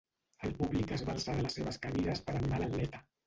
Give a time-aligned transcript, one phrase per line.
[0.47, 3.03] El públic es va alçar de les seves cadires per animar a l’atleta.